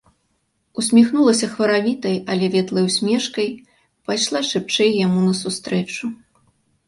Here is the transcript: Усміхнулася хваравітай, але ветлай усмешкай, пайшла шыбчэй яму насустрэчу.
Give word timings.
Усміхнулася 0.81 1.49
хваравітай, 1.51 2.15
але 2.35 2.45
ветлай 2.55 2.87
усмешкай, 2.89 3.49
пайшла 4.07 4.39
шыбчэй 4.49 4.91
яму 5.05 5.19
насустрэчу. 5.29 6.05